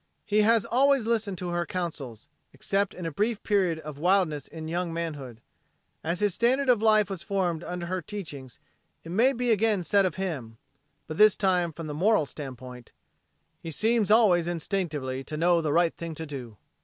[0.25, 4.67] He has always listened to her counsels, except in a brief period of wildness in
[4.67, 5.41] young manhood.
[6.03, 8.57] As his standard of life was formed under her teachings,
[9.03, 10.57] it may be again said of him
[11.05, 12.93] but this time from the moral standpoint:
[13.59, 16.57] "He seems always instinctively to know the right thing to do."